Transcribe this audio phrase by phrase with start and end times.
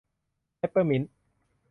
[0.57, 1.11] เปปเปอร์มินต์